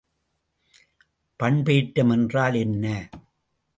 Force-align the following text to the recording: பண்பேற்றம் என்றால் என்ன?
பண்பேற்றம் 1.39 2.09
என்றால் 2.09 2.53
என்ன? 2.53 2.85